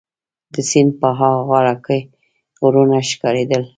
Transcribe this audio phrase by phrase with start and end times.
[0.53, 1.99] د سیند په ها غاړه کي
[2.61, 3.63] غرونه ښکارېدل.